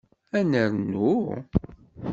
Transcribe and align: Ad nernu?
Ad 0.37 0.45
nernu? 0.49 1.15